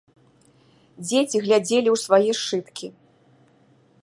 Дзеці 1.07 1.37
глядзелі 1.45 1.89
ў 1.95 2.35
свае 2.37 2.41
сшыткі. 2.41 2.87